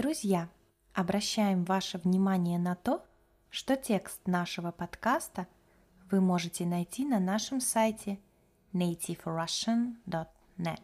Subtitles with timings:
[0.00, 0.48] Друзья,
[0.94, 3.04] обращаем ваше внимание на то,
[3.50, 5.46] что текст нашего подкаста
[6.10, 8.18] вы можете найти на нашем сайте
[8.72, 10.80] nativerussian.net.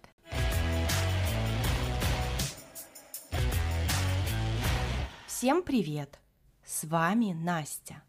[5.26, 6.20] Всем привет!
[6.62, 8.02] С вами Настя.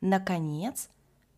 [0.00, 0.88] Наконец,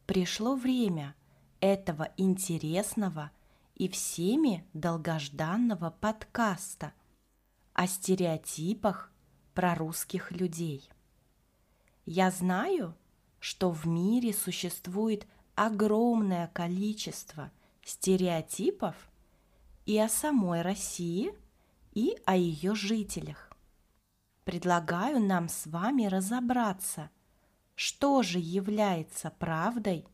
[0.06, 1.16] пришло время
[1.58, 3.32] этого интересного
[3.74, 6.92] и всеми долгожданного подкаста
[7.76, 9.12] о стереотипах
[9.52, 10.88] про русских людей.
[12.06, 12.96] Я знаю,
[13.38, 17.52] что в мире существует огромное количество
[17.84, 18.96] стереотипов
[19.84, 21.34] и о самой России,
[21.92, 23.52] и о ее жителях.
[24.44, 27.10] Предлагаю нам с вами разобраться,
[27.74, 30.06] что же является правдой,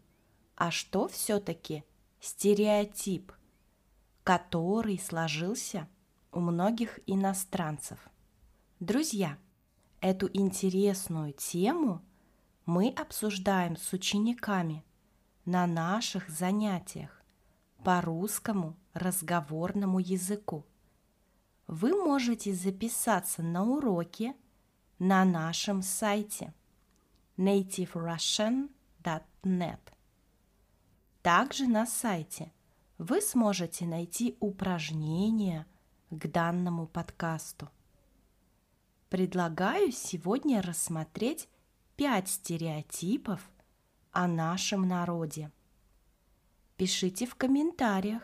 [0.57, 1.85] а что все-таки
[2.19, 3.33] стереотип,
[4.25, 5.89] который сложился
[6.33, 7.99] у многих иностранцев.
[8.81, 9.39] Друзья,
[10.01, 12.03] эту интересную тему
[12.67, 14.85] мы обсуждаем с учениками
[15.45, 17.23] на наших занятиях
[17.85, 20.65] по русскому разговорному языку.
[21.67, 24.35] Вы можете записаться на уроки
[24.99, 26.55] на нашем сайте
[27.37, 29.81] nativerussian.net.
[31.23, 32.53] Также на сайте
[32.99, 35.67] вы сможете найти упражнения
[36.13, 37.71] к данному подкасту.
[39.09, 41.49] Предлагаю сегодня рассмотреть
[41.97, 43.41] пять стереотипов
[44.11, 45.51] о нашем народе.
[46.77, 48.23] Пишите в комментариях,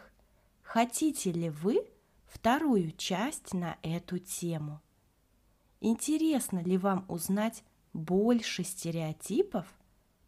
[0.62, 1.86] хотите ли вы
[2.27, 4.83] вторую часть на эту тему.
[5.80, 7.64] Интересно ли вам узнать
[7.95, 9.67] больше стереотипов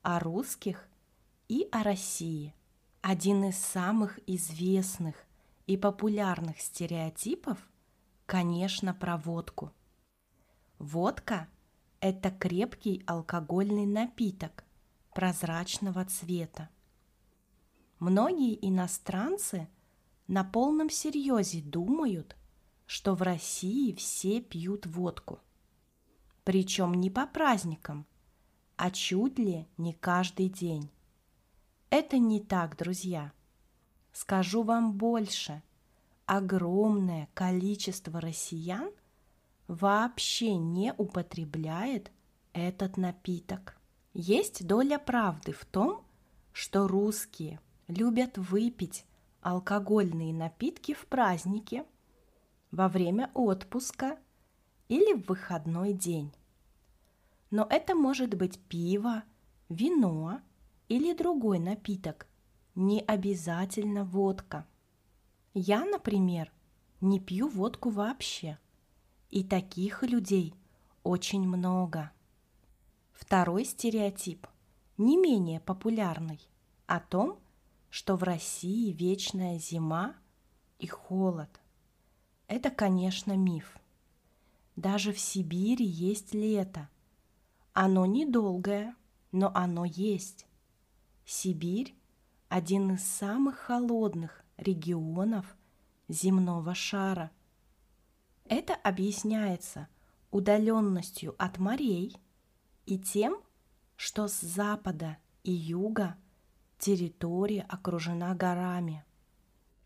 [0.00, 0.88] о русских
[1.48, 2.54] и о России?
[3.02, 5.16] Один из самых известных
[5.70, 7.56] и популярных стереотипов,
[8.26, 9.72] конечно, про водку.
[10.80, 11.48] Водка–
[12.00, 14.64] это крепкий алкогольный напиток
[15.14, 16.68] прозрачного цвета.
[18.00, 19.68] Многие иностранцы
[20.26, 22.36] на полном серьезе думают,
[22.86, 25.38] что в России все пьют водку.
[26.42, 28.06] Причем не по праздникам,
[28.74, 30.90] а чуть ли не каждый день.
[31.90, 33.30] Это не так, друзья–
[34.12, 35.62] Скажу вам больше.
[36.26, 38.90] Огромное количество россиян
[39.66, 42.10] вообще не употребляет
[42.52, 43.76] этот напиток.
[44.12, 46.04] Есть доля правды в том,
[46.52, 49.04] что русские любят выпить
[49.40, 51.84] алкогольные напитки в праздники,
[52.70, 54.18] во время отпуска
[54.88, 56.32] или в выходной день.
[57.50, 59.24] Но это может быть пиво,
[59.68, 60.40] вино
[60.88, 62.26] или другой напиток,
[62.80, 64.66] не обязательно водка.
[65.52, 66.50] Я, например,
[67.02, 68.58] не пью водку вообще.
[69.28, 70.54] И таких людей
[71.02, 72.10] очень много.
[73.12, 74.46] Второй стереотип,
[74.96, 76.40] не менее популярный,
[76.86, 77.38] о том,
[77.90, 80.16] что в России вечная зима
[80.78, 81.60] и холод.
[82.48, 83.78] Это, конечно, миф.
[84.76, 86.88] Даже в Сибири есть лето.
[87.74, 88.96] Оно недолгое,
[89.32, 90.46] но оно есть.
[91.26, 91.94] Сибирь
[92.50, 95.56] один из самых холодных регионов
[96.08, 97.30] земного шара.
[98.44, 99.86] Это объясняется
[100.32, 102.16] удаленностью от морей
[102.86, 103.40] и тем,
[103.94, 106.16] что с запада и юга
[106.76, 109.04] территория окружена горами,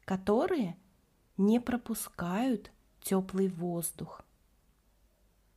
[0.07, 0.79] которые
[1.37, 4.23] не пропускают теплый воздух.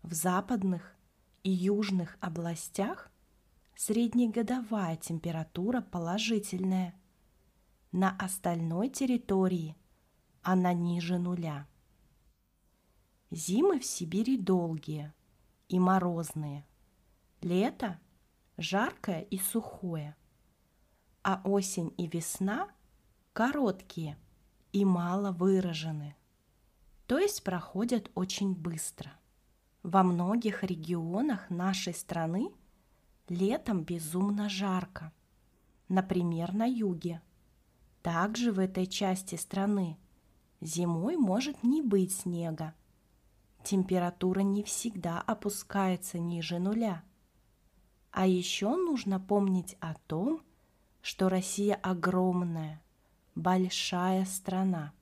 [0.04, 0.94] В западных
[1.44, 3.10] и южных областях
[3.78, 7.00] среднегодовая температура положительная.
[7.92, 9.78] На остальной территории
[10.42, 11.68] она ниже нуля.
[13.30, 15.14] Зимы в Сибири долгие
[15.70, 16.66] и морозные.
[17.42, 18.00] Лето
[18.58, 20.16] жаркое и сухое.
[21.22, 22.70] А осень и весна
[23.32, 24.18] короткие
[24.72, 26.16] и мало выражены.
[27.06, 29.12] То есть проходят очень быстро.
[29.84, 32.52] Во многих регионах нашей страны–
[33.30, 35.12] Летом безумно жарко.
[35.90, 37.22] Например, на юге.
[38.02, 39.98] Также в этой части страны
[40.62, 42.74] зимой может не быть снега.
[43.64, 47.04] Температура не всегда опускается ниже нуля.
[48.12, 50.42] А еще нужно помнить о том,
[51.02, 52.82] что Россия огромная,
[53.36, 54.94] большая страна.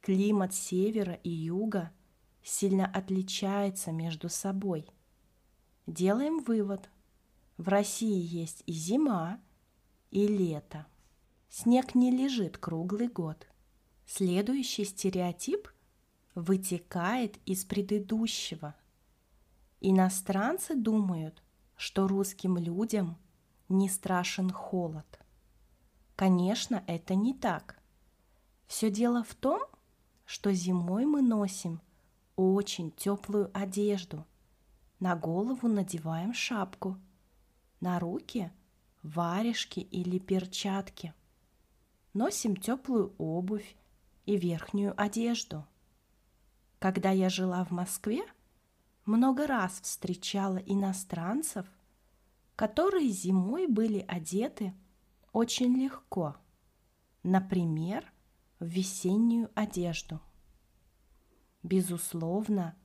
[0.00, 1.92] Климат севера и юга
[2.42, 4.88] сильно отличается между собой–
[5.88, 6.88] Делаем вывод.
[7.56, 9.40] В России есть и зима,
[10.10, 10.86] и лето.
[11.48, 13.48] Снег не лежит круглый год.
[14.06, 15.66] Следующий стереотип–
[16.34, 18.74] вытекает из предыдущего.
[19.80, 21.42] Иностранцы думают,
[21.74, 23.16] что русским людям
[23.70, 25.06] не страшен холод.
[26.16, 27.80] Конечно, это не так.
[28.66, 29.62] Все дело в том,
[30.26, 31.80] что зимой мы носим
[32.36, 34.26] очень теплую одежду.
[35.00, 36.96] На голову надеваем шапку,
[37.80, 38.50] на руки
[39.02, 41.14] варежки или перчатки.
[42.14, 43.76] Носим теплую обувь
[44.26, 45.64] и верхнюю одежду.
[46.78, 48.22] Когда я жила в Москве,
[49.04, 51.66] много раз встречала иностранцев,
[52.56, 54.74] которые зимой были одеты
[55.32, 56.36] очень легко,
[57.22, 58.04] например,
[58.58, 60.20] в весеннюю одежду.
[61.62, 62.76] Безусловно,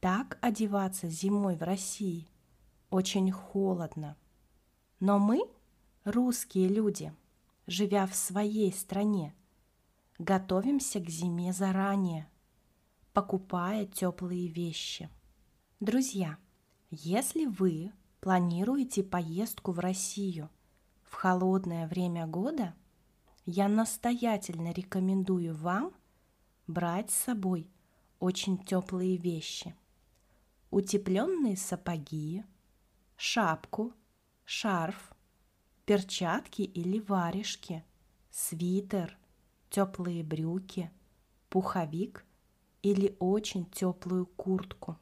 [0.00, 2.28] так одеваться зимой в России
[2.90, 4.16] очень холодно.
[5.00, 5.40] Но мы,
[6.04, 7.12] русские люди,
[7.66, 9.34] живя в своей стране,
[10.18, 12.28] готовимся к зиме заранее,
[13.12, 15.08] покупая теплые вещи.
[15.80, 16.38] Друзья,
[16.90, 20.50] если вы планируете поездку в Россию
[21.02, 22.74] в холодное время года,
[23.46, 25.92] я настоятельно рекомендую вам
[26.66, 27.70] брать с собой
[28.18, 29.74] очень теплые вещи.
[30.70, 32.44] Утепленные сапоги,
[33.16, 33.94] шапку,
[34.44, 35.12] шарф,
[35.86, 37.84] перчатки или варежки,
[38.30, 39.16] свитер,
[39.70, 40.90] теплые брюки,
[41.48, 42.24] пуховик
[42.82, 44.98] или очень теплую куртку.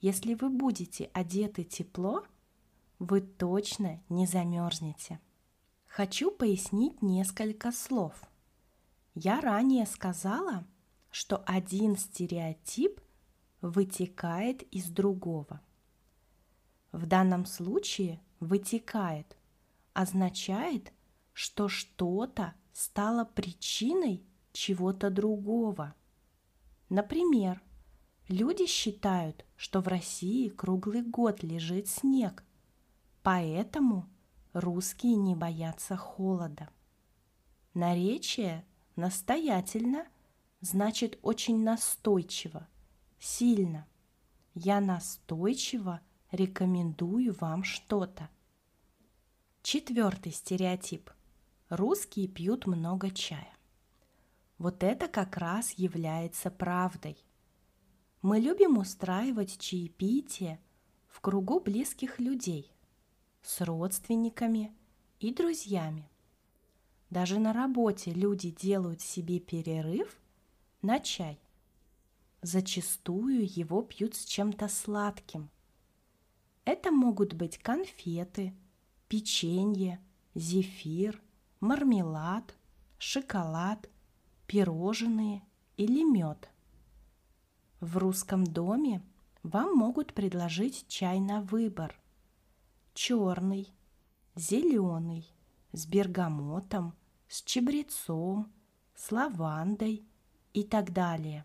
[0.00, 2.24] Если вы будете одеты тепло,
[2.98, 5.20] вы точно не замерзнете.
[5.86, 8.20] Хочу пояснить несколько слов.
[9.14, 10.66] Я ранее сказала,
[11.10, 13.00] что один стереотип
[13.66, 15.60] вытекает из другого.
[16.92, 19.36] В данном случае вытекает
[19.92, 20.92] означает,
[21.32, 24.22] что что-то стало причиной
[24.52, 25.94] чего-то другого.
[26.88, 27.60] Например,
[28.28, 32.44] люди считают, что в России круглый год лежит снег,
[33.22, 34.08] поэтому
[34.52, 36.68] русские не боятся холода.
[37.74, 38.64] Наречие
[38.96, 40.06] настоятельно
[40.60, 42.66] значит очень настойчиво,
[43.18, 43.86] сильно.
[44.54, 48.28] Я настойчиво рекомендую вам что-то.
[49.62, 51.10] Четвертый стереотип.
[51.68, 53.52] Русские пьют много чая.
[54.58, 57.16] Вот это как раз является правдой.
[58.22, 60.60] Мы любим устраивать чаепитие
[61.08, 62.72] в кругу близких людей,
[63.42, 64.74] с родственниками
[65.20, 66.08] и друзьями.
[67.10, 70.16] Даже на работе люди делают себе перерыв
[70.82, 71.40] на чай.
[72.42, 75.50] Зачастую его пьют с чем-то сладким.
[76.64, 78.54] Это могут быть конфеты–
[79.08, 80.00] печенье,
[80.34, 81.22] зефир,
[81.60, 82.54] мармелад,
[82.98, 83.88] шоколад,
[84.46, 85.42] пирожные
[85.76, 86.48] или мед.
[87.80, 89.02] В русском доме
[89.42, 91.98] вам могут предложить чай на выбор.
[92.94, 93.72] Черный,
[94.34, 95.26] зеленый,
[95.72, 96.94] с бергамотом,
[97.28, 98.52] с чебрецом,
[98.94, 100.04] с лавандой
[100.52, 101.44] и так далее.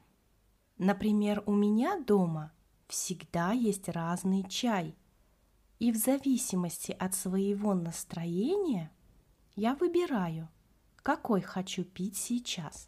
[0.81, 2.51] Например, у меня дома
[2.87, 4.97] всегда есть разный чай–
[5.81, 8.91] и в зависимости от своего настроения
[9.55, 10.47] я выбираю,
[10.97, 12.87] какой хочу пить сейчас.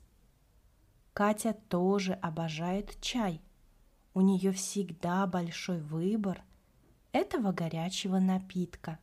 [1.13, 3.41] Катя тоже обожает чай.
[4.13, 6.43] У нее всегда большой выбор
[7.13, 8.99] этого горячего напитка.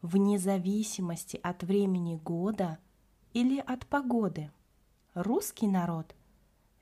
[0.00, 2.78] Вне зависимости от времени года
[3.32, 4.52] или от погоды,
[5.14, 6.14] русский народ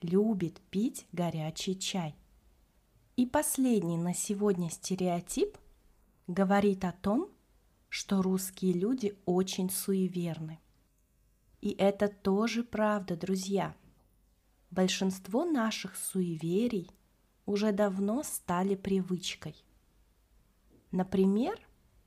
[0.07, 2.15] любит пить горячий чай.
[3.17, 5.59] И последний на сегодня стереотип–
[6.27, 7.31] говорит о том,
[7.89, 10.59] что русские люди очень суеверны.
[11.61, 13.75] И это тоже правда, друзья.
[14.71, 16.91] Большинство наших суеверий
[17.47, 19.55] уже давно стали привычкой.
[20.91, 21.59] Например,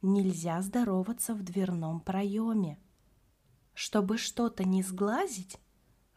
[0.02, 2.78] нельзя здороваться в дверном проеме.
[3.74, 5.58] Чтобы что-то не сглазить,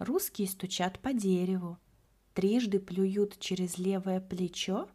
[0.05, 1.79] русские стучат по дереву,
[2.35, 4.89] трижды плюют через левое плечо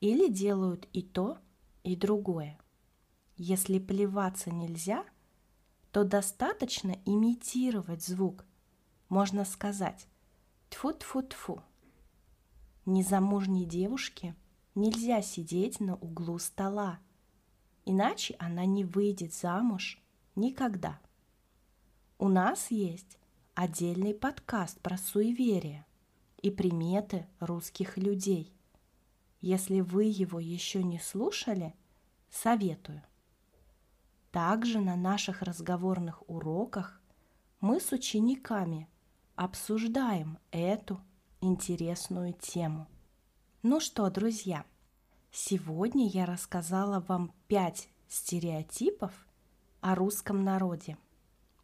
[0.00, 1.38] или делают и то,
[1.84, 2.58] и другое.
[3.36, 5.04] Если плеваться нельзя,
[5.92, 8.44] то достаточно имитировать звук.
[9.08, 10.06] Можно сказать
[10.70, 11.62] «тьфу-тьфу-тьфу».
[12.84, 14.34] Незамужней девушке
[14.74, 16.98] нельзя сидеть на углу стола,
[17.84, 20.00] иначе она не выйдет замуж
[20.34, 21.00] никогда.
[22.18, 23.18] У нас есть
[23.56, 25.86] отдельный подкаст про суеверие
[26.42, 28.52] и приметы русских людей.
[29.40, 31.74] Если вы его еще не слушали,
[32.28, 33.02] советую.
[34.30, 37.00] Также на наших разговорных уроках
[37.60, 38.90] мы с учениками
[39.36, 41.00] обсуждаем эту
[41.40, 42.86] интересную тему.
[43.62, 44.66] Ну что, друзья,
[45.30, 49.14] сегодня я рассказала вам пять стереотипов
[49.80, 50.98] о русском народе.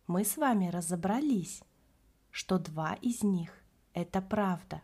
[0.06, 1.62] Мы с вами разобрались,
[2.32, 3.52] что два из них–
[3.92, 4.82] это правда.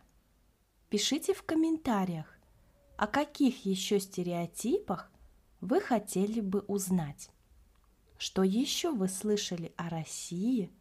[0.89, 2.39] Пишите в комментариях,
[2.95, 5.11] о каких еще стереотипах
[5.59, 7.31] вы хотели бы узнать.
[8.17, 10.71] Что еще вы слышали о России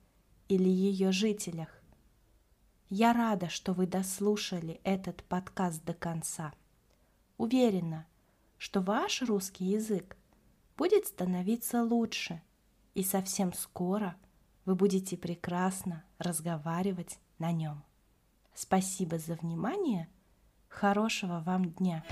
[0.49, 1.71] или ее жителях?
[2.91, 6.53] Я рада, что вы дослушали этот подкаст до конца.
[7.39, 8.07] Уверена,
[8.59, 10.19] что ваш русский язык
[10.77, 12.43] будет становиться лучше,
[12.95, 14.17] и совсем скоро
[14.69, 17.83] вы будете прекрасно разговаривать на нем.
[18.53, 20.11] Спасибо за внимание.
[20.69, 22.05] Хорошего вам дня!